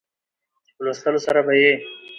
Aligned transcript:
چې 0.65 0.71
په 0.75 0.81
لوستلو 0.85 1.19
سره 1.27 1.39
به 1.47 1.53
يې 1.61 1.73